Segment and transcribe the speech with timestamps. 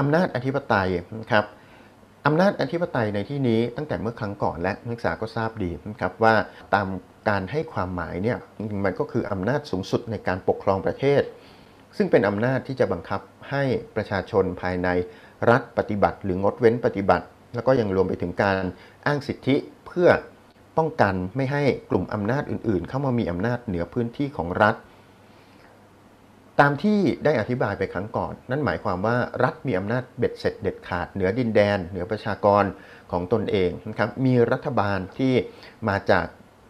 [0.00, 0.88] อำนาจอธิปไตย
[1.20, 1.44] นะครับ
[2.26, 6.34] อำนาจอธิปไตยในที่นี้ตั้งแต่เมื่อครั้งก่อนและนักศึกษาก็ทราบดีนะครับว่า
[6.74, 6.86] ตาม
[7.28, 8.38] การให้ความหมายเนี่ย
[8.84, 11.22] มันก็คืออำนาจสูงสุดในการปกครองประเทศ
[11.96, 13.62] ซึ่งเป็นอำนาจที่จะบังคับให้
[13.96, 14.88] ประชาชนภายใน
[15.50, 18.56] รัฐปฏิบัติ หรืองดเว้นปฏิบัติ แล้วก็ยังรวมไปถึงการ
[19.06, 19.56] อ้างสิทธิ
[19.86, 20.08] เพื่อ
[20.78, 24.74] ป้องกันไม่ให้กลุ่มอำนาจอื่นๆ เข้ามามีอำนาจเหนือพื้นที่ของรัฐ
[26.60, 32.64] ตามที่ได้อธิบายไปครั้งก่อน นั่นหมายความว่ารัฐมีอำนาจเบ็ดเสร็จเด็ดขาดเหนือดินแดน เหนือประชากร
[33.12, 35.34] ของตนเองนะครับมีรัฐบาลที่
[35.88, 36.26] มาจาก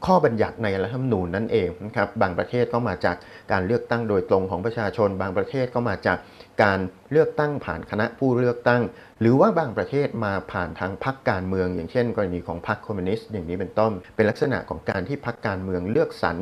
[0.07, 3.17] ข้อบัญญัติในรัฐธรรมนูญนั่นเองนะครับบางประเทศก็มาจาก
[3.53, 6.19] การเลือกตั้งโดยตรงของประชาชน บางประเทศก็มาจาก
[6.63, 6.79] การ
[7.13, 8.83] เลือกตั้งผ่านคณะผู้เลือกตั้ง
[9.21, 16.37] หรือว่าบางประเทศมาผ่านทางพรรคการเมือง อย่างเช่น กรณีของพรรคคอมมิวนิสต์อย่างนี้เป็นต้น เป็นลักษณะของการที่พรรคการเมืองเลือกสรร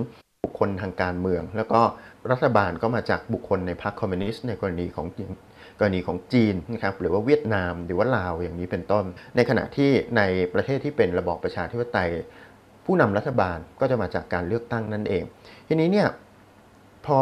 [0.44, 1.82] บุคคลทางการเมือง แล้วก็
[2.30, 5.06] รัฐบาลก็มาจากบุคคลในพรรคคอมมิวนิสต์ในกรณีของ
[5.78, 9.04] กรณีของจีนนะครับหรือว่าเวียดนามหรือว่าลาวอย่างนี้เป็นต้น
[9.36, 10.22] ในขณะที่ใน
[10.54, 12.10] ประเทศที่เป็นระบอบประชาธิปไตย
[12.84, 15.24] ผู้นำรัฐบาลก็จะมาจากการเลือกตั้งนั่นเอง
[15.68, 16.08] ทีนี้เนี่ย
[17.06, 17.18] พอ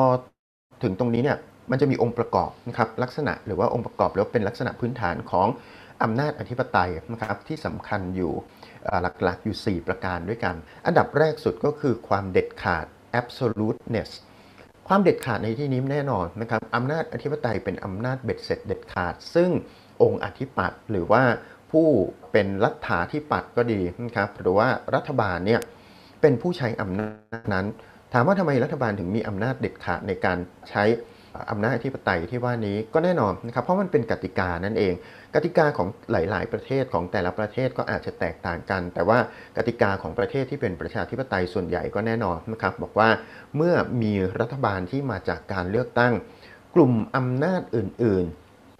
[0.83, 1.39] ถึงตรงนี้เนี่ย
[1.71, 5.49] มันจะมีองค์ประกอบนะครับลักษณะหรือว่าองค์ประกอบแล้วเป็นลักษณะพื้นฐานของ
[6.03, 8.33] อำนาจอธิปไตยนะครับที่สำคัญอยู่
[9.23, 10.55] หลักๆอยู่ 4 ประการด้วยกัน
[10.87, 12.87] อันดับแรกสุดก็คือความเด็ดขาด
[13.21, 14.11] absoluteness
[14.89, 19.51] ความเด็ดขาดในที่นี้แน่นอนนะครับอำนาจอธิปไตยเป็นอำนาจเบ็ดเสร็จเด็ดขาด ซึ่ง
[20.03, 21.23] องค์อธิปัตย์หรือว่า
[21.73, 21.87] ผู้
[22.33, 25.61] เป็นรัฐาธิปัตย์ก็ดีนะครับหรือว่ารัฐบาลเนี่ย
[26.21, 27.09] เป็นผู้ใช้อำนา
[27.41, 27.67] จนั้น
[28.13, 30.39] ถามว่าทำไมรัฐบาลถึงมีอำนาจเด็ดขาดในการ
[30.71, 30.85] ใช้
[31.51, 34.95] อำนาจอธิปไตยที่ว่านี้ก็แน่นอนนะครับเพราะมันเป็นกติกานั่นเอง
[35.35, 39.19] กติกาของหลาย ๆ ประเทศของแต่ละประเทศก็อาจจะแตกต่างกัน แต่ว่า
[39.57, 43.09] กติกาของประเทศที่เป็นประชาธิปไตยส่วนใหญ่ก็แน่นอนนะครับบอกว่า
[43.57, 46.13] เมื่อมีรัฐบาลที่มาจากการเลือกตั้ง
[46.75, 48.25] กลุ่มอำนาจอื่น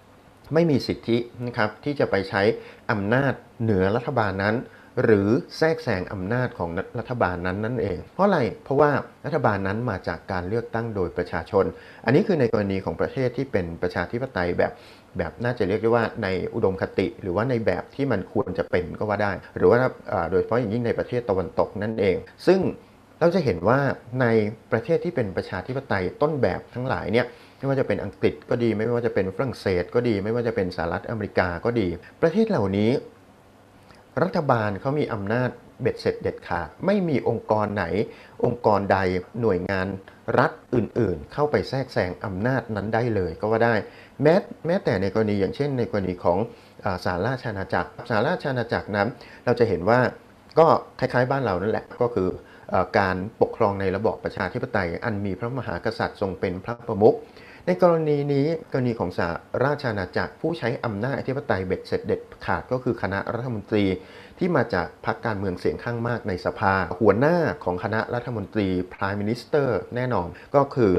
[0.01, 2.43] ๆไม่มีสิทธินะครับที่จะไปใช้
[2.91, 4.55] อำนาจเหนือรัฐบาลนั้น
[5.03, 8.91] หรือแทรกแซงอำนาจของรัฐบาลนั้นนั่นเอง เพราะอะไร เพราะว่า
[9.25, 11.65] รัฐบาลนั้นมาจากการเลือกตั้งโดยประชาชน
[12.05, 14.73] อันนี้คือในกรณีของประเทศที่เป็นประชาธิปไตยแบบ
[15.19, 19.79] แบบน่าจะเรียกได้ว่าในอุดมคติ หรือว่าในแบบที่มันควรจะเป็นก็ว่าได้ หรือว่า
[20.31, 22.61] โดยเฉพาะอย่างยิ่งในประเทศตะวันตกนั่นเอง ซึ่ง
[23.21, 23.79] เราจะเห็นว่า
[24.21, 24.27] ใน
[24.73, 27.27] ประเทศที่เป็นประชาธิปไตยต้นแบบทั้งหลายเนี่ย
[27.59, 31.89] ไม่ว่าจะเป็นอังกฤษก็ดี ไม่ว่าจะเป็นฝรั่งเศสก็ดี ไม่ว่าจะเป็นสหรัฐอเมริกาก็ดี
[32.23, 32.91] ประเทศเหล่านี้
[34.23, 35.51] รัฐบาลเขามีอำนาจ
[35.83, 37.85] เบ็ดเสร็จเด็ดขาด ไม่มีองค์กรไหน
[38.45, 38.99] องค์กรใด
[39.41, 39.87] หน่วยงาน
[40.39, 43.75] รัฐอื่นๆ เข้าไปแทรกแซงอำนาจนั้นได้เลยก็ว่าได้
[44.23, 44.35] แม้
[44.67, 46.39] แม้แต่ในกรณีอย่างเช่น ในกรณีของ
[47.05, 49.09] สหราชาณาจักรสหราชาณาจักรนั้น
[49.45, 50.01] เราจะเห็นว่า
[50.59, 50.67] ก็
[51.01, 52.29] คล้ายๆบ้านเรานั่นแหละก็คือ
[52.99, 57.17] การปกครองในระบอบประชาธิปไตย อันมีพระมหากษัตริย์ทรงเป็นพระประมุข
[57.69, 59.31] ในกรณีนี้กรณีของสห
[59.65, 63.85] ราชอาณาจักรผู้ใช้อำนาจอธิปไตยเบ็ดเสร็จเด็ดขาดก็คือคณะรัฐมนตรี
[64.39, 70.93] ที่มาจากพรรคการเมืองเสียงข้างมากในสภา หัวหน้าของคณะรัฐมนตรี Prime Minister แน่นอนก็คือ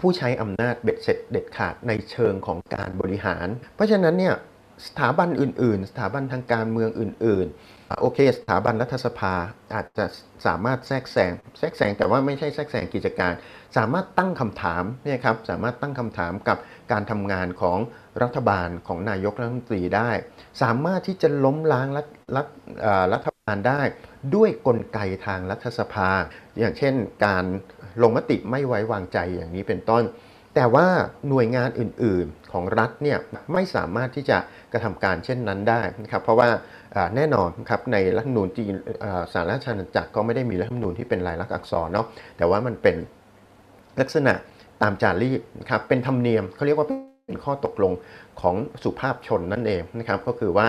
[0.00, 4.34] ผู้ใช้อำนาจเบ็ดเสร็จเด็ดขาดในเชิงของการบริหาร เพราะฉะนั้นเนี่ย
[4.86, 9.34] สถาบันอื่น ๆ สถาบันทางการเมืองอื่น ๆ โอเค สถาบันรัฐสภา
[9.74, 10.06] อาจจะ
[10.46, 13.32] สามารถแทรกแซงแทรกแซงแต่ว่าไม่ใช่แทรกแซงกิจการ
[13.76, 16.58] สามารถตั้งคำถามเนี่ยครับสามารถตั้งคำถามกับ
[16.92, 17.78] การทำงานของ
[18.22, 20.10] รัฐบาลของนายกรัฐมนตรีได้
[20.62, 22.46] สามารถที่จะล้มล้างรัฐรัฐ
[23.12, 23.82] รัฐบาลได้
[24.34, 26.10] ด้วยกลไกทางรัฐสภา
[26.60, 26.94] อย่างเช่น
[27.26, 27.44] การ
[28.02, 30.04] ลงมติไม่ไว้วางใจอย่างนี้เป็นต้น
[30.54, 30.86] แต่ว่า
[31.28, 33.18] หน่วยงานอื่นๆของรัฐเนี่ย
[33.52, 34.38] ไม่สามารถที่จะ
[34.72, 36.48] กระทำการเช่นนั้นได้นะครับเพราะว่า
[37.16, 38.74] แน่นอนครับในรัฐธรรมนูญจีน
[39.32, 42.06] สารราชอาณาจักรก็ไม่ได้มีรัฐธรรมนูญที่เป็นลายลักษณ์อักษรเนาะ
[42.36, 42.96] แต่ว่ามันเป็น
[44.00, 44.34] ลักษณะ
[44.82, 47.92] ตามจารีตครับเป็นธรรมเนียมเขาเรียกว่าเป็นข้อตกลง
[48.40, 50.66] ของสุภาพชนนั่นเองนะครับก็คือว่า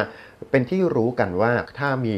[0.51, 2.15] เป็นที่รู้กันว่าถ้ามี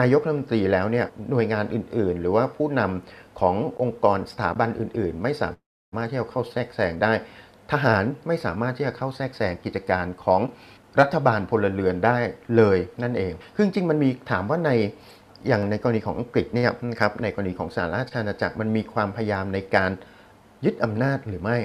[0.00, 5.48] นายกรัฐมนตรีแล้วเนี่ยหน่วยงานอื่นๆ หรือว่าผู้นำขององค์กรสถาบันอื่น ๆ ไม่สา
[5.96, 7.12] มารถที่จะเข้าแทรกแซงได้
[7.72, 10.40] ทหารไม่สามารถที่จะเข้าแทรกแซงกิจการของ
[11.00, 12.18] รัฐบาลพลเรือนได้
[12.56, 14.70] เลยนั่นเองคือจริงมันมีถามว่าใน
[15.48, 19.90] อย่างในกรณีของอังกฤษเนี่ยนะครับในกรณีของสหราชอาณาจักรมันมีความพยายามในการ
[20.64, 21.58] ยึดอำนาจหรือไม่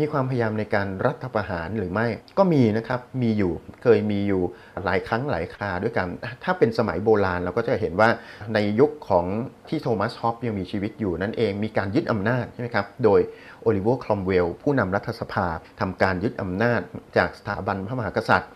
[0.00, 2.06] มีความพยายามในการรัฐประหารหรือไม่
[2.38, 3.52] ก็มีนะครับมีอยู่
[3.82, 4.42] เคยมีอยู่
[4.84, 6.08] หลายครั้งหลายคราด้วยกัน
[6.44, 8.08] ถ้าเป็นสมัยโบราณเราก็จะเห็นว่า
[8.54, 9.26] ในยุคของ
[9.68, 13.20] ที่โทมัสฮอบส์ยังมีชีวิตอยู่นั่นเองมีการยึดอำนาจใช่ไหมครับโดย
[13.62, 15.46] โอลิเวอร์ครอมเวลล์ผู้นำรัฐสภา
[15.80, 16.80] ทำการยึดอำนาจ
[17.16, 18.50] จากสถาบันพระมหากษัตริย์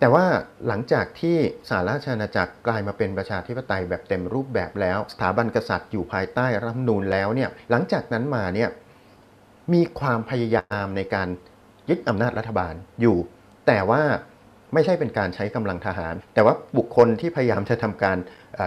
[0.00, 0.24] แต่ว่า
[0.66, 1.36] หลังจากที่
[1.68, 8.70] สหราชอาณาจักรกลายมาเป็นประชาธิปไตยแบบเต็มรูปแบบแล้ว สถาบันกษัตริย์อยู่ภายใต้รัฐธรรมนูญแล้วเนี่ยหลังจากนั้นมาเนี่ย
[9.72, 11.28] มีความพยายามในการ
[11.88, 13.16] ยึดอำนาจรัฐบาลอยู่
[13.66, 14.02] แต่ว่า
[14.74, 18.18] ไม่ใช่เป็นการใช้กำลังทหาร แต่ว่าบุคคลที่พยายามจะทำการ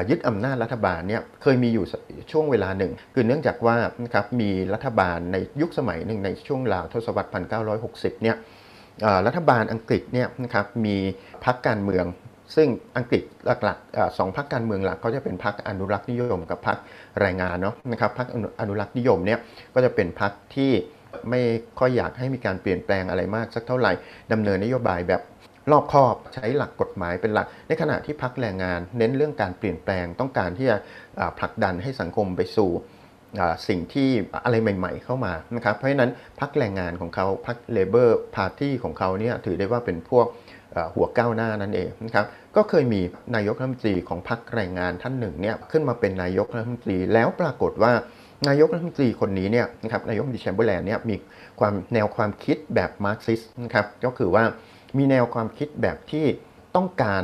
[0.10, 1.86] ยึดอำนาจรัฐบาลเนี่ยเคยมีอยู่
[2.32, 7.30] ช่วงเวลาหนึ่ง คือเนื่องจากว่านะครับมีรัฐบาลในยุคสมัยหนึ่งในช่วงราวทศวรรษ
[7.76, 8.38] 1960 เนี่ย
[9.28, 10.98] รัฐบาลอังกฤษเนี่ยนะครับมี
[11.46, 12.06] พรรคการเมือง
[12.56, 12.68] ซึ่ง
[12.98, 13.24] อังกฤษ
[13.64, 16.78] หลักๆสองพรรคการเมืองหลักก็จะเป็นพรรคอนุรักษ์นิยม กับพรรค
[17.20, 18.30] แรงงานเนาะนะครับพรรค
[18.62, 19.40] อนุรักษ์นิยมเนี่ย
[19.74, 20.72] ก็จะเป็นพรรคที่
[21.30, 21.42] ไม่
[21.80, 23.92] ค่อยอยากให้มีการเปลี่ยนแปลงอะไรมากสักเท่าไหร่
[24.32, 25.22] ดำเนินนโยบายแบบ
[25.72, 30.78] รอบคอบใช้หลักกฎหมายเป็นหลัก ในขณะที่พรรคแรงงาน เน้นเรื่องการเปลี่ยนแปลงต้องการที่จะ
[31.40, 32.72] ผลักดันให้สังคมไปสู่
[33.68, 34.10] สิ่งที่
[34.44, 40.28] อะไรใหม่ ๆ เข้ามานะครับเพราะฉะนั้นพรรคแรงงานของเขาพรรค Labour Party ของเขาเนี่ยถือได้ว่าเป็นพวก
[40.96, 43.02] หัวก้าวหน้านั่นเองนะครับ ก็เคยมี
[43.36, 47.94] นายกรัฐมนตรีของพรรคแรงงานท่านหนึ่งเนี่ยขึ้นมาเป็นนายกรัฐมนตรีแล้วปรากฏว่า
[48.48, 51.16] นายกรัฐมนตรีคนนี้เนี่ยนะครับนายกรัฐมนตรีแชมเบอร์แลนด์เนี่ยมี
[51.60, 54.44] ความแนวความคิดแบบมาร์กซิสต์นะครับก็คือว่า
[54.98, 56.26] มีแนวความคิดแบบที่
[56.76, 57.24] ต้องการ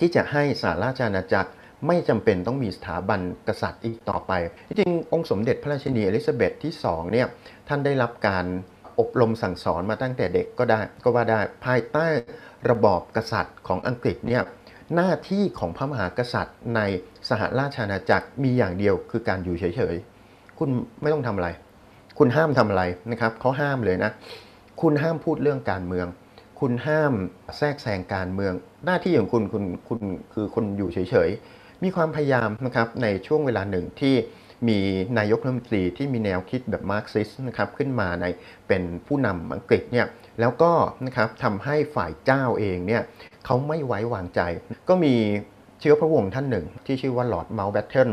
[0.00, 1.50] ที่จะให้สหราชอาณาจักร
[1.86, 4.32] ไม่จำเป็นต้องมีสถาบันกษัตริย์อีกต่อไป
[4.68, 7.26] จริงองค์สมเด็จพระราชินีอลิซาเบธที่2เนี่ย
[7.68, 8.44] ท่านได้รับการ
[9.00, 12.06] อบรมสั่งสอนมาตั้งแต่เด็กก็ได้ก็ว่าได้ภายใต้
[12.70, 14.42] ระบอบกษัตริย์ของอังกฤษเนี่ย
[14.94, 16.80] หน้าที่ของพระมหากษัตริย์ใน
[17.28, 20.68] สหราชอาณาจักรมีอย่างเดียวคือการอยู่เฉยๆ คุณ
[21.02, 21.48] ไม่ต้องทำอะไร
[22.18, 24.10] คุณห้ามทำอะไรนะครับเขาห้ามเลยนะ
[24.82, 26.06] คุณห้ามพูดเรื่องการเมือง
[26.60, 27.12] คุณห้าม
[27.58, 28.52] แทรกแซงการเมือง
[28.84, 30.00] หน้าที่ของคุณคุณคุณ
[30.34, 34.14] คือคนอยู่เฉยๆ มีความพยายามนะครับในช่วงเวลาหนึ่งที่
[34.68, 34.78] มี
[35.18, 38.26] นายกรัฐมนตรีที่มีแนวคิดแบบมาร์กซิสนะครับขึ้นมาใน
[38.68, 40.06] เป็นผู้นำอังกฤษเนี่ย
[40.40, 40.72] แล้วก็
[41.06, 43.02] นะครับทำให้ฝ่ายเจ้าเองเนี่ย
[43.44, 44.40] เขาไม่ไว้วางใจ
[44.88, 45.14] ก็มี
[45.80, 48.10] เชื้อพระวงศ์ท่านหนึ่ง ที่ชื่อว่าลอร์ดเมานต์แบตเทน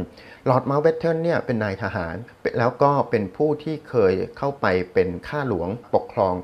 [0.49, 2.15] ลอร์ดเมานต์แบตเทนเนี่ยเป็นนายทหาร
[2.59, 6.35] แล้วก็เป็นผู้ที่เคยเข้าไปเป็นข้าหลวงปกครอง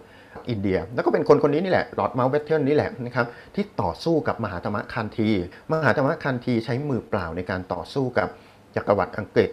[0.50, 3.26] อินเดีย แล้วก็เป็นคนคนนี้นี่แหละลอร์ดเมานต์แบตเทนนี่แหละนะครับ
[3.56, 5.30] ที่ต่อสู้กับมหาธรรมคันที
[5.72, 8.28] มหาธรรมคันทีใช้มือเปล่าในการต่อสู้กับ
[8.76, 9.50] จักรวรรดิอังกฤษ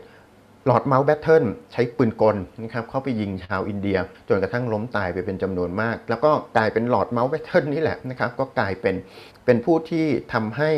[0.68, 3.98] ลอร์ดเมานต์แบตเทนใช้ปืนกลนะครับเข้าไปยิงชาวอินเดีย
[4.28, 8.94] จนกระทั่งล้มตายไปเป็นจำนวนมาก แล้วก็กลายเป็นลอร์ดเมานต์แบตเทนนี่แหละนะครับก็กลายเป็น
[9.44, 10.70] เป็นผู้ที่ทำให้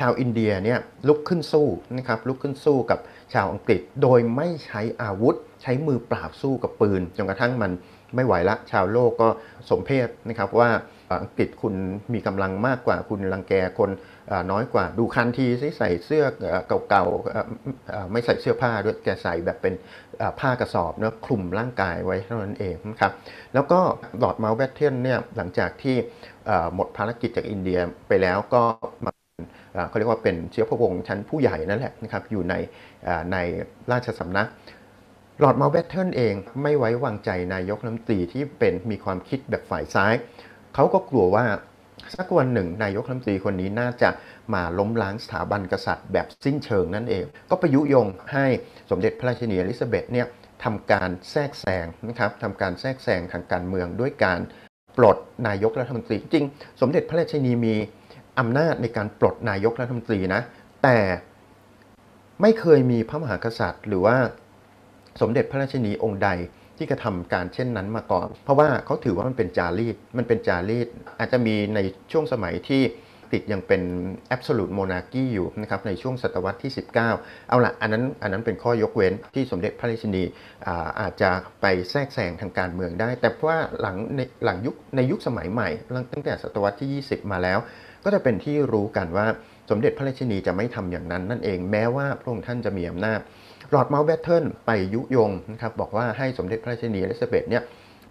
[0.00, 0.78] ชาวอินเดียเนี่ย
[1.08, 1.66] ลุกขึ้นสู้
[1.98, 2.98] นะครับลุกขึ้นสู้กับ
[3.34, 7.72] ชาวอังกฤษ โดยไม่ใช้อาวุธ ใช้มือเปล่าสู้กับปืนจนกระทั่งมัน
[8.14, 9.28] ไม่ไหวละชาวโลกก็
[9.70, 10.70] สมเพชนะครับว่า
[11.22, 11.74] อังกฤษคุณ
[12.12, 13.90] มีกำลังมากกว่าคุณรังแกคน
[14.50, 15.46] น้อยกว่าดูคานธี
[15.78, 16.24] ใส่เสื้อ
[16.88, 19.74] เก่าๆไม่ใส่เสื้อผ้าด้วยแกใส่แบบเป็น
[20.40, 23.12] ผ้ากระสอบเนะคลุมร่างกายไว้เท่านั้นเองนะครับ
[23.54, 23.80] แล้วก็
[24.18, 25.96] ลอร์ดเมานต์แบตเทนเนี่ยหลังจากที่
[26.74, 27.78] หมดภารกิจจากอินเดีย
[28.08, 28.62] ไปแล้วก็
[29.04, 29.12] มา
[29.88, 32.54] เขาเรียกว่าเป็นเชื้อพระวงศ์ชั้นผู้ใหญ่นั่นแหละนะครับอยู่ใน
[33.32, 33.36] ใน
[33.92, 34.48] ราชสำนัก
[35.42, 40.14] ลอร์ดเมานต์แบตเทนเองไม่ไว้วางใจนายกรัฐมนตรีที่เป็นมีความคิดแบบฝ่ายซ้าย
[40.74, 41.44] เขาก็กลัวว่า
[42.16, 44.10] สักวันหนึ่งนายกรัฐมนตรีคนนี้น่าจะ
[44.54, 48.46] มาล้มล้างสถาบันกษัตริย์แบบสิ้นเชิงนั่นเอง ก็ประยุยงให้
[48.90, 50.26] สมเด็จพระราชินีอลิซาเบธเนี่ย
[50.64, 54.40] ทำการแทรกแซงนะครับทำการแทรกแซงทางการเมืองด้วยการ
[54.96, 55.16] ปลด
[55.48, 56.44] นายกรัฐมนตรี จริง
[56.80, 57.74] สมเด็จพระราชินีมี
[58.38, 60.40] อำนาจในการปลดนายกรัฐมนตรีนะ
[60.82, 60.98] แต่
[62.42, 64.16] ไม่เคยมีพระมหากษัตริย์ หรือว่า
[65.20, 66.28] สมเด็จพระราชินีองค์ใด
[66.82, 70.88] ที่กระทำการเช่นนั้นมาก่อน เพราะว่าเขาถือว่ามันเป็นจารีตมันเป็นจารีต
[71.18, 71.78] อาจจะมีใน
[72.12, 72.82] ช่วงสมัยที่
[73.32, 73.82] ติดยังเป็น
[74.34, 76.72] absolute monarchy อยู่นะครับในช่วงศตวรรษที่
[77.10, 80.22] 19 เอาละอันนั้นอันนั้นเป็นข้อยกเว้นที่สมเด็จพระราชินี
[80.66, 85.68] อาอาจจะไปแทรกแซงทางการเมืองได้ แต่ว่าหลังในหลังยุคในยุคสมัยใหม่
[86.12, 87.58] ตั้งแต่ศตวรรษที่ 20 มาแล้ว
[88.04, 89.26] ก็จะเป็นที่รู้กันว่า
[89.70, 93.20] สมเด็จพระราชินีจะไม่ทำอย่างนั้นนั่นเองแม้ว่าพระองค์ท่านจะมีอำนาจ
[93.74, 97.62] ลอร์ดเมานต์แบตเทนไปยุยงนะครับบอกว่าให้สมเด็จพระราชินีอลิซาเบธเนี่ย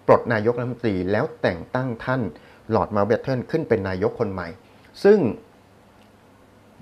[0.08, 2.22] ปลดนายกรัฐมนตรีแล้วแต่งตั้งท่าน
[2.76, 4.48] ลอร์ดเมานต์แบตเทนขึ้นเป็นนายกคนใหม่
[5.04, 5.20] ซึ่ง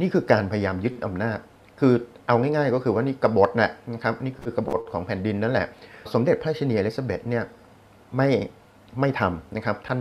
[0.01, 1.39] นี่คือการพยายามยึดอำนาจ
[1.79, 1.93] คือ
[2.27, 5.67] เอาง่ายๆ ก็คือว่านี่กบฏนะนะครับนี่คือกบฏของแผ่นดินนั่นแหละ
[6.13, 7.43] สมเด็จพระราชินีอลิซาเบธเนี่ย
[8.17, 8.29] ไม่
[8.99, 9.97] ไม่ทำนะครับท่าน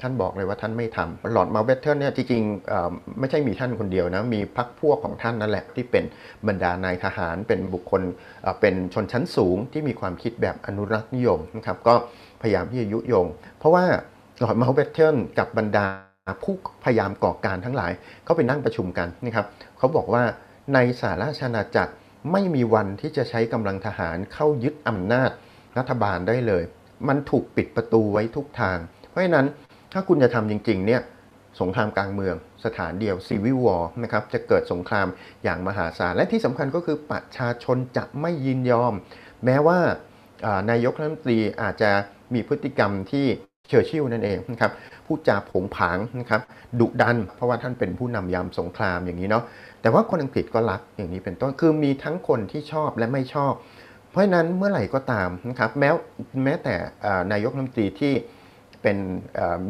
[0.00, 6.04] ท่านบอกเลยว่าท่านไม่ทำลอร์ดเมานต์แบตเทนเนี่ยจริงๆไม่ใช่มีท่านคนเดียวนะมีพักพวกของท่านนั่นแหละที่เป็น
[6.48, 8.02] บรรดานายทหาร เป็นบุคคล
[8.60, 11.94] เป็นชนชั้นสูงที่มีความคิดแบบอนุรักษ์นิยมนะครับก็
[12.42, 13.26] พยายามที่จะยุยง
[13.58, 13.84] เพราะว่า
[14.40, 15.86] หลอดมาเวเทิลกับบรรดา
[16.42, 17.92] ผู้พยายามก่อการทั้งหลาย
[18.24, 19.46] เขาไปนั่งประชุมกันนะครับ
[19.78, 20.22] เขาบอกว่า
[20.74, 21.92] ในสาราชาณาจักร
[22.32, 25.30] ไม่มีวันที่จะใช้กำลังทหารเข้ายึดอำนาจ
[25.78, 26.62] รัฐบาลได้เลย
[27.08, 28.78] มันถูกปิดประตูไว้ทุกทาง
[29.10, 29.46] เพราะฉะนั้น
[29.92, 31.02] ถ้าคุณจะทำจริงๆเนี่ย
[31.60, 35.06] สงครามกลางเมือง สถานเดียว civil war นะครับจะเกิดสงคราม
[35.44, 38.92] อย่างมหาศาล และที่สำคัญก็คือประชาชนจะไม่ยินยอม
[39.44, 39.78] แม้ว่า
[40.70, 41.90] นายกรัฐมนตรีอาจจะ
[42.34, 43.26] มีพฤติกรรมที่
[43.68, 44.72] เชอร์ชิลนั่นเองนะครับ
[45.06, 46.40] พูดจาโผงผางนะครับ
[46.80, 49.44] ดุดัน เพราะว่าท่านเป็นผู้นำยามสงครามอย่างนี้เนาะ
[49.82, 53.52] แต่ว่าคนอังกฤษก็รักอย่างนี้เป็นต้นคือมีทั้งคนที่ชอบและไม่ชอบ
[54.10, 55.90] เพราะฉะนั้นเมื่อไหร่ก็ตามนะครับแม้
[56.44, 56.74] แม้แต่
[57.32, 58.14] นายกรัฐมนตรีที่
[58.82, 58.98] เป็น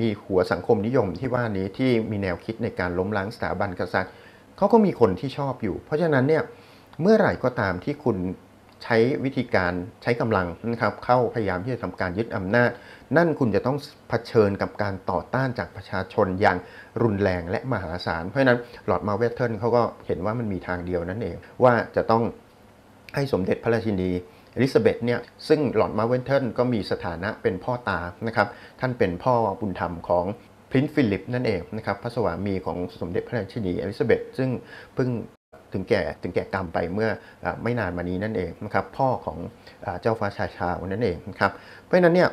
[0.00, 4.12] มีหัวสังคมนิยมที่ว่านี้ที่มีแนวคิดในการล้มล้างสถาบันกษัตริย์
[4.56, 6.42] เขาก็มีคนที่ชอบอยู่ เพราะฉะนั้นเนี่ย
[7.02, 8.16] เมื่อไหร่ก็ตามที่คุณ
[8.84, 9.72] ใช้วิธีการ
[10.02, 12.70] ใช้กำลังนะครับเข้าพยายามที่จะทำการยึดอำนาจ
[13.16, 13.76] นั่นคุณจะต้อง
[14.08, 16.58] เผชิญกับการต่อต้านจากประชาชนอย่าง
[17.02, 22.22] รุนแรงและมหาศาล เพราะฉะนั้นหลอดมาเวทเทิลเขาก็เห็นว่ามันมีทางเดียวนั่นเอง ว่าจะต้อง
[23.14, 24.10] ให้สมเด็จพระราชินี
[24.56, 28.48] อลิซาเบธเนี่ยซึ่งลอร์ดเมานต์แบตเทนก็มีสถานะเป็นพ่อตานะครับ
[28.80, 30.24] ท่านเป็นพ่อบุญธรรมของ
[30.70, 34.48] Prince ฟิลิปนั่นเองนะครับพระสวามีของสมเด็จพระราชินีอลิซาเบธซึ่ง
[34.94, 35.08] เพิ่ง
[35.72, 37.10] ถึงแก่ถึงแก่กรรมไปเมื่
[37.44, 39.38] อไม่นานมานี้นั่นเองนะครับพ่อของ
[40.00, 41.52] เจ้าฟ้าชายชาร์ลส์นั่นเองนะครับ
[41.84, 42.30] เพราะนั้นเนี่ย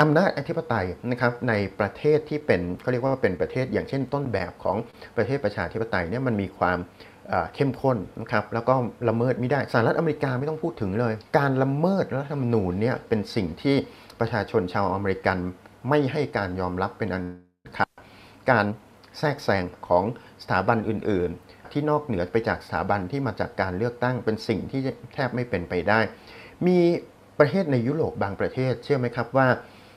[0.00, 4.76] อำนาจอธิปไตยนะครับในประเทศที่เป็นเขาเรียกว่าเป็นประเทศอย่างเช่นต้นแบบของ
[5.16, 6.78] ประเทศประชาธิปไตยเนี่ยมันมีความ
[7.54, 8.74] เข้มข้นนะครับแล้วก็
[9.08, 13.76] ละเมิดไม่ได้สหรัฐอเมริกาไม่ต้องพูดถึงเลย การละเมิดรัฐธรรมนูญเนี่ยเป็นสิ่งที่
[14.20, 15.36] ประชาชนชาวอเมริกัน
[15.88, 17.24] ไม่ให้การยอมรับเป็นอัน
[17.76, 17.90] ขาด
[18.50, 18.66] การ
[19.18, 20.04] แทรกแซงของ
[20.42, 24.80] สถาบันอื่น ๆ ที่นอกเหนือไปจากสถาบันที่มาจากการเลือกตั้งเป็นสิ่งที่
[25.14, 26.00] แทบไม่เป็นไปได้
[26.66, 26.78] มี
[27.38, 29.48] ประเทศในยุโรปบางประเทศ เชื่อไหมครับว่า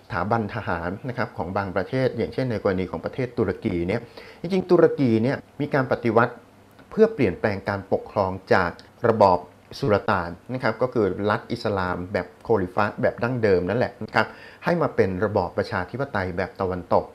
[0.06, 4.02] สถาบันทหารนะครับของบางประเทศ อย่างเช่นในกรณีของประเทศตุรกีเนี่ย
[4.42, 6.34] จริงๆตุรกีเนี่ยมีการปฏิวัติ
[6.96, 8.72] พื่อเปลี่ยนแปลงการปกครองจาก
[9.10, 9.40] ระบอบ
[9.80, 14.28] สุลต่านนะครับก็คือรัฐอิสลามแบบโคลิฟะแบบดั้งเดิมนั่นแหละนะครับ
[14.64, 17.06] ให้มาเป็นระบอบประชาธิปไตยแบบตะวันตก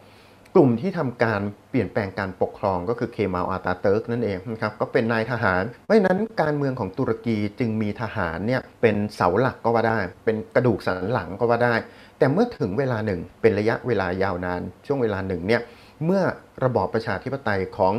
[0.55, 11.75] กลุ่มที่ทำการเปลี่ยนแปลงการปกครองก็คือเคมาลอาตาเติร์กนั่นเองนะครับก็เป็นนายทหาร เพราะนั้นการเมืองของตุรกีจึงมีทหารเนี่ยเป็นเสาหลักก็ว่าได้ เป็นกระดูกสันหลังก็ว่าได้
[12.19, 15.63] แต่เมื่อถึงเวลาหนึ่งเป็นระยะเวลายาวนาน ช่วงเวลาหนึ่งเนี่ย
[16.05, 16.23] เมื่อ
[16.65, 17.95] ระบอบประชาธิปไตยของ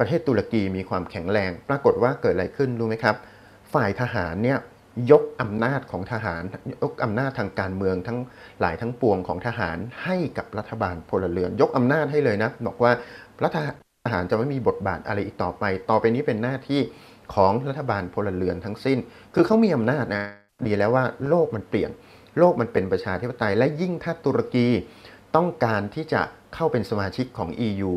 [0.00, 3.16] ประเทศตุรกีมีความแข็งแรง ปรากฏว่าเกิดอะไรขึ้นรู้ไหมครับ
[3.72, 4.58] ฝ่ายทหารเนี่ย
[5.10, 6.42] ยกอำนาจของทหาร
[6.82, 8.18] ยกอำนาจทางการเมืองทั้ง
[8.60, 12.92] หลายทั้งปวงของทหารให้กับรัฐบาลพลเรือน ยกอำนาจให้เลยนะบอกว่า
[13.42, 13.58] รัฐ
[14.04, 16.80] ทหารจะไม่มีบทบาทอะไรอีกต่อไป ต่อไปนี้เป็นหน้าที่
[17.34, 18.98] ของรัฐบาลพลเรือนทั้งสิ้น
[19.34, 20.24] คือเขามีอำนาจนะ
[20.66, 21.90] ดีแล้วว่าโลกมันเปลี่ยน
[22.38, 24.68] โลกมันเป็นประชาธิปไตยและยิ่งถ้าตุรกี
[25.36, 26.22] ต้องการที่จะ
[26.54, 27.92] เข้าเป็นสมาชิกของ EU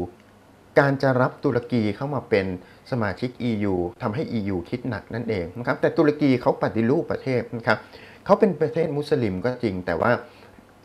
[0.80, 2.46] การจะรับตุรกีเข้ามาเป็น
[2.92, 7.78] สมาชิก EU ทำให้ EU คิดหนักนั่นเองนะครับแต่ตุรกีเขาปฏิรูปประเทศนะครับ
[8.26, 10.12] เขาเป็นประเทศมุสลิมก็จริงแต่ว่า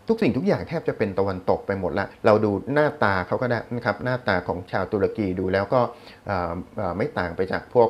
[0.08, 5.80] ทุกสิ่งทุกอย่างแทบจะเป็นตะวันตกไปหมดละ เราดูหน้าตาเขาก็ได้นะครับ หน้าตาของชาวตุรกีดูแล้วก็
[6.96, 7.88] ไม่ต่างไปจากพวก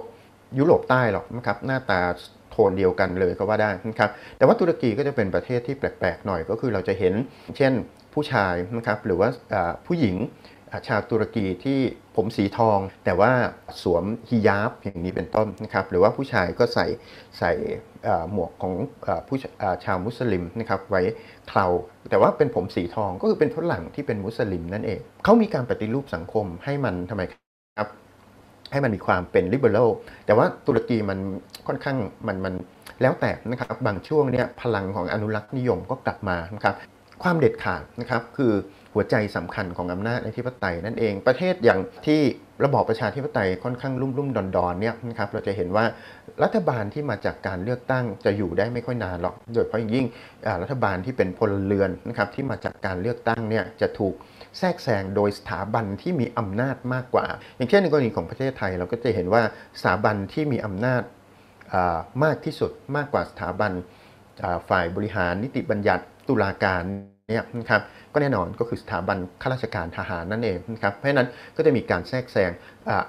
[0.58, 2.00] ยุโรปใต้หรอกนะครับ หน้าตา
[2.50, 7.14] โทนเดียวกันเลยก็ว่าได้นะครับ แต่ว่าตุรกีก็จะเป็นประเทศที่แปลกๆหน่อยก็คือเราจะเห็น
[7.56, 7.72] เช่น
[8.14, 9.28] ผู้ชายนะครับหรือว่า
[9.86, 10.16] ผู้หญิง
[10.88, 11.78] ชาวตุรกีที่
[12.16, 13.32] ผมสีทอง แต่ว่า
[13.82, 16.86] สวมฮิญาบอย่างนี้เป็นต้นนะครับหรือว่าผู้ชายก็ใส่
[17.38, 17.52] ใส่
[18.32, 18.72] หมวกของ
[19.28, 19.38] ผู้
[19.84, 21.02] ชาวมุสลิมนะครับไว้
[21.48, 21.66] เครา
[22.10, 27.22] แต่ว่าเป็นผมสีทองก็คือเป็นฝรั่งที่เป็นมุสลิมนั่นเองเขามีการปฏิรูปสังคมให้มันทำไม
[27.78, 27.88] ครับ
[28.72, 29.90] ให้มันมีความเป็นลิเบอรัล
[30.26, 31.18] แต่ว่าตุรกีมัน
[31.66, 31.96] ค่อนข้าง
[32.26, 32.54] มันมัน
[33.02, 36.74] แล้วแต่นะครับบางช่วงเนี้ยพลังของอนุรักษ์นิยมก็กลับมานะครับ
[37.22, 38.52] ความเด็ดขาดนะครับคือ
[38.94, 42.20] หัวใจสำคัญของอำนาจอธิปไตยนั่นเองประเทศอย่างที่
[42.64, 45.84] ระบอบประชาธิปไตยค่อนข้างรุ่มรุ่มดอนดอนเนี่ยนะครับเราจะเห็นว่า
[46.42, 50.06] รัฐบาลที่มาจากการเลือกตั้งจะอยู่ได้ไม่ค่อยนานหรอก โดยเฉพาะยิ่ง
[50.62, 54.14] รัฐบาลที่เป็นพลเรือนนะครับที่มาจากการเลือกตั้งเนี่ยจะถูก
[54.58, 57.26] แทรกแซงโดยสถาบันที่มีอำนาจมากกว่า
[57.56, 59.42] อย่างเช่นในกรณีของประเทศไทย เราก็จะเห็นว่า
[59.78, 61.02] สถาบันที่มีอำนาจ
[62.24, 63.72] มากที่สุดมากกว่าสถาบัน
[64.68, 66.84] ฝ่ายบริหารนิติบัญญัติตุลาการ
[67.28, 67.82] เนี่ยนะครับ
[68.12, 72.50] ก็แน่นอนก็คือสถาบันข้าราชการทหารนั่นเองนะครับเพราะฉะนั้นก็จะมีการแทรกแซง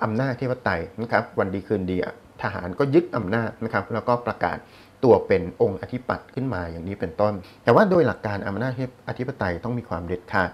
[0.04, 0.72] อำนาจที่วัดไต
[1.02, 1.98] นะครับวันดีคืนดี
[2.44, 4.58] ทหารก็ยึดอำนาจนะครับแล้วก็ประกาศ
[5.04, 7.34] ตัวเป็นองค์อธิปัตย์ขึ้นมาอย่างนี้เป็นต้น
[7.64, 8.74] แต่ว่าโดยหลักการอำนาจ
[9.10, 10.50] อธิปไตยต้องมีความเด็ดขาด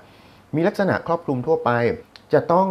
[0.56, 1.70] มีลักษณะครอบคลุมทั่วไป
[2.34, 2.68] จะต้อง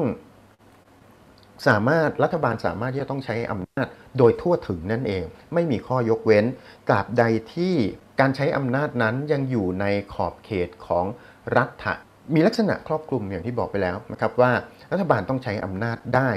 [1.68, 3.86] สามารถรัฐบาลสามารถที่จะต้องใช้อำนาจ
[4.18, 5.24] โดยทั่วถึงนั่นเอง
[5.54, 6.44] ไม่มีข้อยกเว้น
[6.88, 7.24] ตราบใด
[7.54, 7.74] ที่
[8.20, 11.04] การใช้อำนาจนั้นยังอยู่ในขอบเขตของ
[11.56, 11.86] รัฐ
[12.34, 14.52] มีลักษณะครอบคลุมอย่างที่บอกไปแล้วนะครับว่า
[14.92, 16.30] รัฐบาลต้องใช้อำนาจได้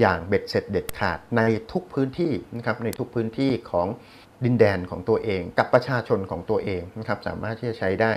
[0.00, 3.86] อย่างเบ็ดเสร็จเด็ดขาดในทุกพื้นที่นะครับในทุกพื้นที่ของ
[4.44, 8.10] ดินแดนของตัวเอง กับประชาชนของตัวเองนะครับสามารถที่จะใช้ได้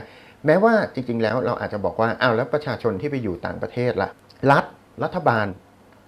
[0.45, 4.09] แม้ว่าจริง ๆ แล้วเราอาจจะบอกว่าอ้าวแล้วประชาชนที่ไปอยู่ต่างประเทศละ่ะ
[4.51, 4.65] รัฐ
[5.03, 5.47] รัฐบาล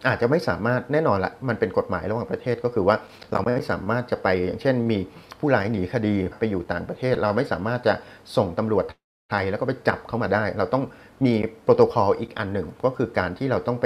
[0.08, 2.96] อาจจะไม่สามารถแน่นอนละมันเป็นกฎหมายระหว่างประเทศก็คือว่า
[3.32, 5.00] เราไม่สามารถจะไปอย่างเช่นมี
[5.40, 7.94] ผู้ร้ายหนีคดีไปอยู่ต่างประเทศ เราไม่สามารถจะ
[8.38, 8.86] ส่งตำรวจ
[9.32, 10.84] ไทยแล้วก็ไปจับเข้ามาได้ เราต้อง
[11.26, 13.86] มีโปรโตคอลอีกอันหนึ่ง ก็คือการที่เราต้องไป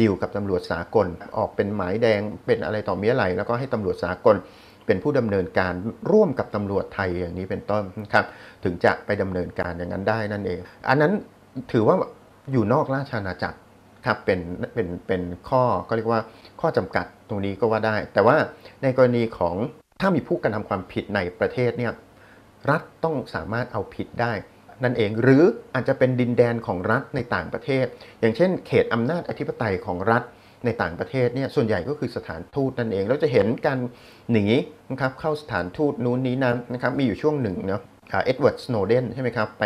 [0.00, 1.06] ดีลกับตำรวจสากล
[1.38, 4.36] ออกเป็นหมายแดงเป็นอะไรต่อมีอะไร แล้วก็ให้ตำรวจสากล
[4.86, 5.72] เป็นผู้ดำเนินการ
[6.12, 8.24] ร่วมกับตำรวจไทยอย่างนี้เป็นต้นนะครับ
[8.64, 11.12] ถึงจะไปดำเนินการอย่างนั้นได้นั่นเอง อันนั้น
[11.72, 11.96] ถือว่า
[12.52, 13.58] อยู่นอกราชอาณาจักร
[14.06, 14.40] ครับเป็น
[14.74, 16.20] เป็นเป็นข้อก็เรียกว่า
[16.60, 18.36] ข้อจำกัดตรงนี้ก็ว่าได้ แต่ว่า
[18.82, 19.56] ในกรณีของ
[20.00, 21.92] ถ้ามีผู้กระทำความผิดในประเทศเนี่ย
[22.70, 24.32] รัฐต้องสามารถเอาผิดได้
[24.84, 25.42] นั่นเองหรือ
[25.74, 27.84] อาจจะเป็นดินแดนของรัฐในต่างประเทศ
[28.20, 30.22] อย่างเช่น เขตอำนาจอธิปไตยของรัฐ
[30.64, 33.78] ในต่างประเทศเนี่ยส่วนใหญ่ก็คือสถานทูตนั่นเองเราจะเห็นการ
[34.32, 34.46] หนี
[34.90, 37.82] นะครับเข้าสถานทูตนู้นนี้นั้นนะครับมีอยู่ช่วงหนึ่งเนาะ
[38.24, 39.64] เอ็ดเวิร์ดสโนว์เดนใช่ไหมครับไป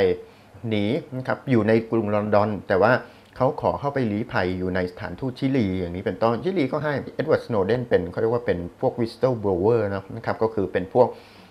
[0.68, 0.84] หนี
[1.18, 2.92] นะครับอยู่ในกรุงลอนดอน แต่ว่า
[3.36, 9.86] เขาขอเข้าไปลี้ภัยอยู่ในสถานทูตชิลี อย่างนี้เป็นต้นชิลีก็ให้เอ็ดเวิร์ดสโนว์เดนเป็นเขาเรียกว่าเป็นพวก whistleblower
[10.16, 11.08] นะครับก็คือเป็นพวก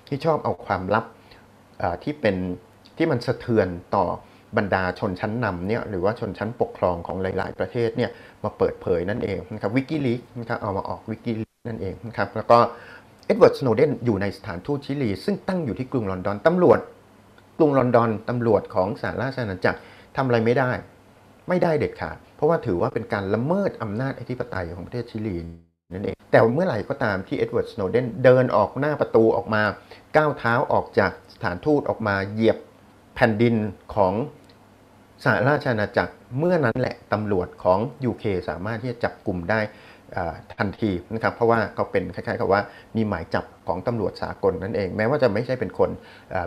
[0.07, 1.05] ที่ชอบเอาความลับ
[2.03, 2.35] ที่เป็น
[2.97, 4.05] ที่มันสะเทือนต่อ
[4.57, 8.11] บรรดาชนชั้นนำเนี่ยหรือว่าชนชั้นปกครองของหลาย ๆ ประเทศเนี่ย
[8.43, 12.57] มาเปิดเผยนั่นเองนะครับ WikiLeaks นะครับเอามาออก WikiLeaks นั่นเองนะครับแล้วก็
[13.25, 16.79] เอ็ดเวิร์ดสโนว์เดนอยู่ในสถานทูตชิลี ซึ่งตั้งอยู่ที่กรุงลอนดอนตำรวจ
[17.57, 19.79] กรุงลอนดอนตำรวจของสหราชอาณาจักร
[20.15, 20.71] ทำอะไรไม่ได้
[21.49, 25.35] ไม่ได้เด็ดขาด เพราะว่าถือว่าเป็นการละเมิดอำนาจอธิปไตยของประเทศชิลี
[25.93, 29.63] นั่นเอง แต่เมื่อไหร่ก็ตามที่เอ็ดเวิร์ดสโนว์เดนเดินออกหน้าประตูออกมา
[30.17, 32.57] ก้าวเท้าออกจากสถานทูตออกมาเหยียบ
[33.15, 33.55] แผ่นดิน
[33.95, 34.13] ของ
[35.23, 39.59] สหราชอาณาจักรเมื่อนั้นแหละตำรวจของ UK สามารถที่จะจับกลุ่มได้
[40.59, 42.61] ทันทีนะครับเพราะว่าเขาเป็นคล้ายๆกับว่า
[42.95, 45.89] มีหมายจับของตำรวจสากลนั่นเอง แม้ว่าจะไม่ใช่เป็นคน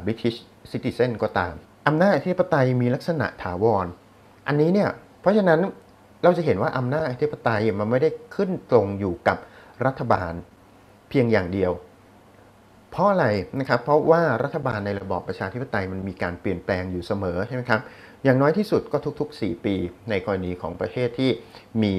[0.05, 0.37] British
[0.71, 1.55] Citizen ก็ตาม
[1.87, 3.87] อำนาจอธิปไตยมีลักษณะถาวร
[4.49, 4.89] อันนี้เนี่ย
[5.21, 5.61] เพราะฉะนั้น
[6.23, 9.39] เราจะเห็นว่าอำนาจอธิปไตยมันไม่ได้ขึ้นตรงอยู่กับ
[9.87, 10.33] รัฐบาล
[11.09, 11.73] เพียงอย่างเดียว
[12.91, 13.27] เพราะอะไร
[13.61, 17.81] นะครับ เพราะว่ารัฐบาลในระบอบประชาธิปไตยมันมีการเปลี่ยนแปลงอยู่เสมอใช่ไหมครับ
[18.25, 19.75] อย่างน้อยที่สุดก็ทุก ๆ 4 ปี
[20.11, 21.31] ในกรณีของประเทศที่
[21.83, 21.95] มี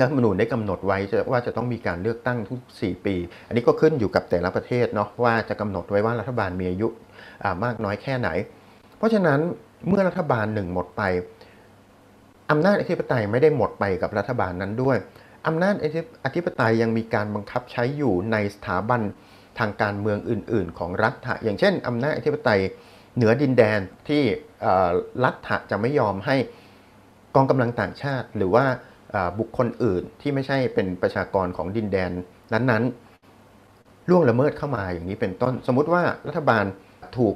[0.00, 0.98] รัฐธรรมนูญได้กำหนดไว้
[1.30, 3.14] ว่าจะต้องมีการเลือกตั้งทุก 4 ปี
[3.46, 6.88] อันนี้ก็ขึ้นอยู่กับแต่ละประเทศเนาะว่าจะกำหนดไว้ว่ารัฐบาลมีอายุ
[7.64, 8.28] มากน้อยแค่ไหน
[8.98, 9.40] เพราะฉะนั้น
[9.88, 11.02] เมื่อรัฐบาลหนึ่งหมดไป
[12.50, 14.96] อำนาจอธิปไตยไม่ได้หมดไปกับรัฐบาลนั้นด้วย
[15.46, 15.74] อำนาจ
[16.24, 19.00] อธิปไตยยังมีการบังคับใช้อยู่ในสถาบัน
[19.58, 22.60] ทางการเมืองอื่น ๆ ของรัฐะอย่างเช่นอำนาจอธิปไตย
[23.16, 24.22] เหนือดินแดนที่
[25.24, 26.36] รัฐะจะไม่ยอมให้
[27.34, 28.64] กองกำลังต่างชาติ หรือว่า
[29.38, 32.10] บุคคลอื่นที่ไม่ใช่เป็นประชากรของดินแดน
[32.52, 36.64] นั้นๆล่วงละเมิดเข้ามาอย่างนี้เป็นต้น สมมุติว่ารัฐบาล
[37.18, 37.34] ถูก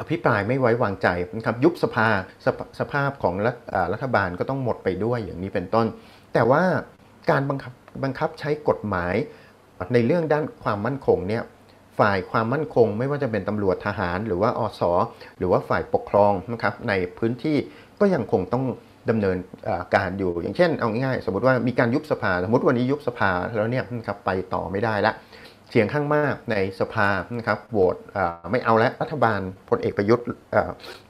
[0.00, 2.08] อภิปรายไม่ไว้วางใจนะครับยุบสภา
[2.44, 2.46] ส
[2.80, 3.56] สภาพของรัฐ
[3.92, 5.86] รัฐบาลก็ต้องหมดไปด้วยอย่างนี้เป็นต้น
[6.34, 6.62] แต่ว่า
[7.30, 7.72] การบังคับ
[8.04, 9.14] บังคับใช้กฎหมาย
[9.94, 11.42] ในเรื่องด้านความมั่นคงเนี่ย
[11.98, 14.82] ฝ่ายความมั่นคงไม่ว่าจะเป็นตำรวจทหารหรือว่าอส
[15.38, 17.56] หรือว่าฝ่ายปกครองนะครับในพื้นที่
[18.00, 18.64] ก็ยังคงต้อง
[19.10, 19.36] ดำเนิน
[19.96, 25.12] การอยู่อย่างเช่นเอาง่ายๆสมมติว่ามีการยุบสภาสมมติวันนี้ยุบสภาแล้วเนี่ยนะครับไปต่อไม่ได้ละ
[25.74, 27.08] เสียงข้างมากในสภา
[27.38, 27.96] นะครับโหวต
[28.50, 30.26] ไม่เอาแล้วรัฐบาลพลเอกประยุทธ์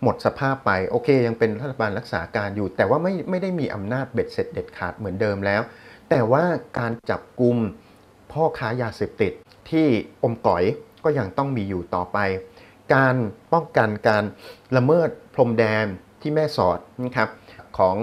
[0.03, 5.62] หมดสภาพไปโอเค ยังเป็นรัฐบาลรักษาการอยู่ แต่ว่าไม่ไม่ได้มีอำนาจเบ็ดเสร็จเด็ดขาดเหมือนเดิมแล้ว
[6.11, 6.44] แต่ว่า
[6.79, 7.57] การจับกลุ่ม
[8.33, 9.33] พ่อค้ายาเสพติด
[9.70, 9.87] ที่
[10.22, 10.64] อมก๋อย
[11.05, 12.18] ก็ยังต้องมีอยู่ต่อไป
[12.94, 13.16] การ
[13.53, 14.25] ป้องกันการ
[14.77, 15.87] ละเมิดพรมแดน
[16.20, 17.29] ที่แม่สอดนะครับ
[17.79, 17.96] ของ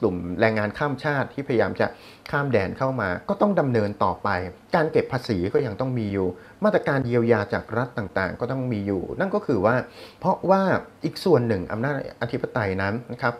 [0.00, 1.86] กลุ่มแรงงานข้ามชาติที่พยายามจะ
[2.30, 4.28] ข้ามแดนเข้ามา ก็ต้องดำเนินต่อไป
[4.74, 6.28] การเก็บภาษีก็ยังต้องมีอยู่
[6.64, 9.74] มาตรการเยียวยาจากรัฐต่างๆ ก็ต้องมีอยู่ นั่นก็คือว่า
[10.20, 10.62] เพราะว่า
[11.04, 13.34] อีกส่วนหนึ่งอำนาจอธิปไตยนั้นนะครับ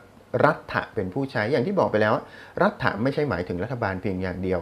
[0.45, 2.15] รัฐะเป็นผู้ใช้อย่างที่บอกไปแล้ว
[2.63, 4.61] รัฐะไม่ใช่หมายถึงรัฐบาลเพียงอย่างเดียว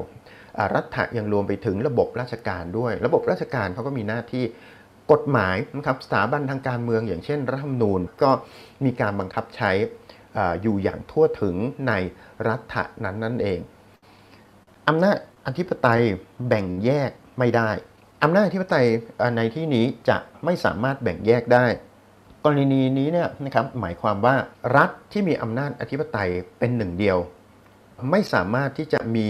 [0.75, 4.45] รัฐะยังรวมไปถึงระบบราชการด้วย ระบบราชการเขาก็มีหน้าที่
[5.13, 8.31] กฎหมายนะครับสถาบันทางการเมืองอย่างเช่น รัฐธรรมนูญก็
[8.85, 9.71] มีการบังคับใช้
[10.63, 11.57] อยู่อย่างทั่วถึง
[11.89, 11.93] ใน
[12.49, 13.61] รัฐะนั้นนั่นเอง
[14.89, 15.17] อำนาจ
[15.47, 16.03] อธิปไตย
[16.49, 17.71] แบ่งแยกไม่ได้
[18.23, 18.87] อำนาจอธิปไตย
[19.37, 21.67] ในที่นี้จะไม่สามารถแบ่งแยกได้
[22.45, 24.37] กรณีนี้เนี่ยนะครับหมายความว่า
[24.77, 27.19] รัฐที่มีอำนาจอธิปไตยเป็นหนึ่งเดียว
[28.11, 29.27] ไม่สามารถที่จะมี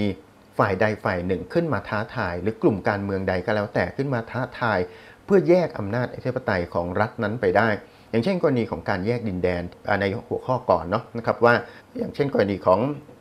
[0.58, 4.78] ฝ่ายใดฝ่ายหนึ่งขึ้นมาท้าทาย หรือกลุ่มการเมืองใดก็แล้วแต่ขึ้นมาท้าทาย
[5.24, 7.68] เพื่อแยกอำนาจอธิปไตยของรัฐนั้นไปได้
[8.14, 9.62] อย่างเช่นกรณีของการแยกดินแดน
[10.00, 11.54] ในหัวข้อก่อนเนาะนะครับว่า
[11.98, 12.80] อย่างเช่นกรณีของ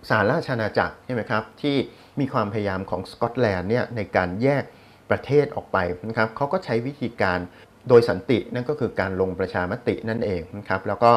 [0.09, 1.75] สาราชาณาจักรใช่ไหมครับที่
[2.19, 4.63] มีความพยายามของสกอตแลนด์เนี่ยในการแยก
[5.09, 5.77] ประเทศออกไป
[6.07, 7.39] นะครับเขาก็ใช้วิธีการ
[7.89, 11.11] โดยสันตินั่นก็คือการลงประชามตินั่นเองนะครับแล้วก็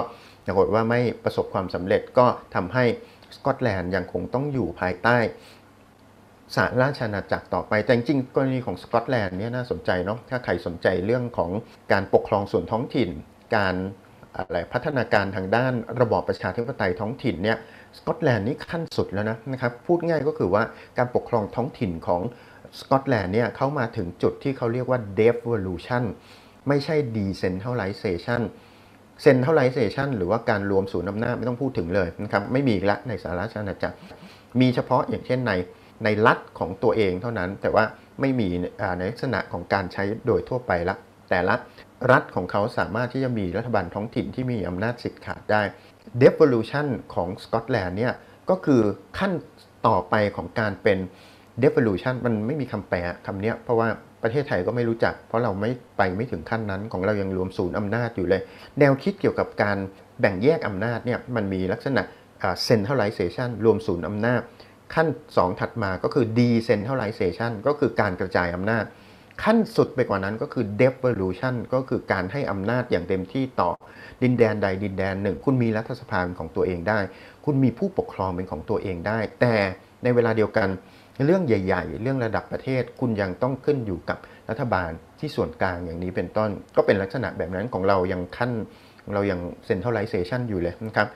[0.46, 2.84] ปรากฏว่าไม่ประสบความสำเร็จก็ทำให้
[3.36, 5.16] สกอตแลนด์ยังคงต้องอยู่ภายใต้
[6.56, 11.50] สาราชาณาจักรต่อไป แต่จริงกรณีของสกอตแลนด์เนี่ยน่าสนใจเนาะถ้าใครสนใจเรื่องของ
[11.92, 13.10] การปกครองส่วนท้องถิ่น
[13.54, 13.74] การ
[14.36, 17.58] อะไรพัฒนาการทางด้านระบอบประชาธิปไตยท้องถิ่นเนี่ย
[17.98, 20.62] สกอตแลนด์นี่ขั้นสุดแล้วนะนะครับพูดง่ายก็คือว่า
[20.98, 22.22] การปกครองท้องถิ่นของ
[22.80, 26.02] สกอตแลนด์เนี่ยเข้ามาถึงจุดที่เขาเรียกว่า devolution
[26.68, 28.42] ไม่ใช่ decentralization
[29.24, 33.96] centralization หรือว่าการรวมศูนย์อำนาจไม่ต้องพูดถึงเลยนะครับไม่มีละในสหราชอาณาจักร
[34.60, 35.52] มีเฉพาะอย่างเช่นใน
[36.04, 37.84] ในรัฐของตัวเองเท่านั้น แต่ว่า
[38.20, 38.48] ไม่มี
[38.98, 40.96] ในลักษณะของการใช้โดยทั่วไปละ
[41.30, 41.54] แต่ละ
[42.10, 45.62] รัฐของเขาสามารถที่จะมีรัฐบาลท้องถิ่นที่มีอำนาจสิทธิ์ขาดได้
[46.22, 48.14] devolution ของสกอตแลนด์เนี่ย
[48.50, 48.80] ก็คือ
[49.18, 49.32] ขั้น
[49.86, 50.98] ต่อไปของการเป็น
[51.62, 53.88] devolution มันไม่มีคำแปลคำเนี้ยเพราะว่า
[54.22, 58.42] ประเทศไทยก็ไม่รู้จัก เพราะเราไม่ไปไม่ถึงขั้นนั้นของเรายังรวมศูนย์อำนาจอยู่เลย
[58.78, 59.78] แนวคิดเกี่ยวกับการ
[60.20, 62.02] แบ่งแยกอำนาจเนี่ยมันมีลักษณะ
[62.42, 64.40] อ่า centralization รวมศูนย์อำนาจ
[64.94, 68.84] ขั้น 2 ถัดมาก็คือ decentralization ก็คือการกระจายอำนาจ
[69.44, 73.70] ขั้นสุดไปกว่านั้นก็คือ devolution ก็คือการให้อำนาจอย่างเต็มที่ต่อ
[74.22, 76.98] ดินแดนใดดินแดนหนึ่ง คุณมีรัฐสภาเป็นของตัวเองได้
[77.44, 79.54] คุณมีผู้ปกครองเป็นของตัวเองได้ แต่
[80.02, 80.68] ในเวลาเดียวกัน
[81.24, 84.18] เรื่องใหญ่ ๆ เรื่องระดับประเทศคุณยังต้องขึ้นอยู่กับ
[84.50, 88.50] รัฐบาลที่ส่วนกลางอย่างนี้เป็นต้น ก็เป็นลักษณะแบบนั้นของเรายังขั้น
[89.14, 91.08] เรายัง centralization อยู่เลยนะครับ